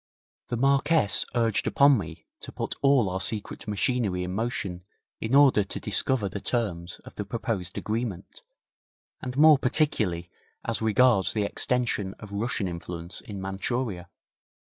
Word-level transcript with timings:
The 0.47 0.57
Marquess 0.57 1.27
urged 1.35 1.67
upon 1.67 1.95
me 1.99 2.25
to 2.39 2.51
put 2.51 2.73
all 2.81 3.07
our 3.07 3.21
secret 3.21 3.67
machinery 3.67 4.23
in 4.23 4.33
motion 4.33 4.83
in 5.19 5.35
order 5.35 5.63
to 5.63 5.79
discover 5.79 6.27
the 6.27 6.41
terms 6.41 6.97
of 7.05 7.13
the 7.13 7.23
proposed 7.23 7.77
agreement, 7.77 8.41
and 9.21 9.37
more 9.37 9.59
particularly 9.59 10.31
as 10.65 10.81
regards 10.81 11.33
the 11.33 11.43
extension 11.43 12.15
of 12.15 12.31
Russian 12.33 12.67
influence 12.67 13.21
in 13.21 13.39
Manchuria. 13.39 14.09